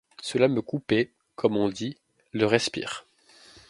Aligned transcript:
Cela 0.23 0.47
me 0.47 0.63
coupait, 0.63 1.13
comme 1.35 1.55
on 1.57 1.69
dit, 1.69 1.95
le 2.31 2.47
respir… 2.47 3.05